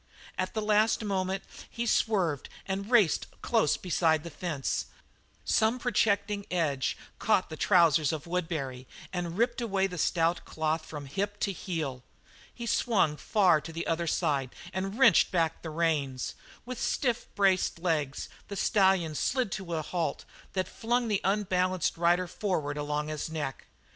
At 0.35 0.55
the 0.55 0.63
last 0.63 1.03
moment 1.03 1.43
he 1.69 1.85
swerved 1.85 2.49
and 2.65 2.89
raced 2.89 3.27
close 3.43 3.77
beside 3.77 4.23
the 4.23 4.31
fence; 4.31 4.87
some 5.45 5.77
projecting 5.77 6.43
edge 6.49 6.97
caught 7.19 7.51
the 7.51 7.55
trousers 7.55 8.11
of 8.11 8.25
Woodbury 8.25 8.87
and 9.13 9.37
ripped 9.37 9.61
away 9.61 9.85
the 9.85 9.99
stout 9.99 10.43
cloth 10.43 10.83
from 10.87 11.05
hip 11.05 11.39
to 11.41 11.51
heel. 11.51 12.01
He 12.51 12.65
swung 12.65 13.15
far 13.15 13.61
to 13.61 13.71
the 13.71 13.85
other 13.85 14.07
side 14.07 14.55
and 14.73 14.97
wrenched 14.97 15.29
back 15.29 15.61
the 15.61 15.69
reins. 15.69 16.33
With 16.65 16.81
stiff 16.81 17.27
braced 17.35 17.77
legs 17.77 18.27
the 18.47 18.55
stallion 18.55 19.13
slid 19.13 19.51
to 19.51 19.75
a 19.75 19.83
halt 19.83 20.25
that 20.53 20.67
flung 20.67 21.11
his 21.11 21.19
unbalanced 21.23 21.95
rider 21.95 22.25
forward 22.25 22.75
along 22.75 23.09
his 23.09 23.29
neck. 23.29 23.67